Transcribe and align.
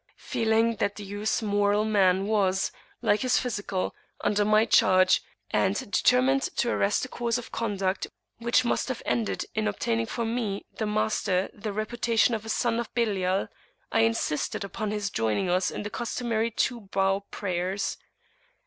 Feeling 0.17 0.77
that 0.77 0.95
the 0.95 1.03
youth's 1.03 1.43
"moral 1.43 1.85
man" 1.85 2.25
was, 2.25 2.71
like 3.03 3.19
his 3.21 3.37
physical, 3.37 3.93
under 4.21 4.43
my 4.43 4.65
charge, 4.65 5.21
and 5.51 5.75
determined 5.91 6.41
to 6.41 6.71
arrest 6.71 7.05
a 7.05 7.07
course 7.07 7.37
of 7.37 7.51
conduct 7.51 8.07
which 8.39 8.65
must 8.65 8.87
have 8.87 9.03
ended 9.05 9.45
in 9.53 9.67
obtaining 9.67 10.07
for 10.07 10.25
me, 10.25 10.65
the 10.73 10.87
master, 10.87 11.51
the 11.53 11.71
reputation 11.71 12.33
of 12.33 12.43
a 12.47 12.49
"son 12.49 12.79
of 12.79 12.91
Belial," 12.95 13.47
I 13.91 13.99
insisted 13.99 14.63
upon 14.63 14.89
his 14.89 15.11
joining 15.11 15.51
us 15.51 15.69
in 15.69 15.83
the 15.83 15.91
customary 15.91 16.49
two 16.49 16.81
bow 16.91 17.19
prayers. 17.29 17.97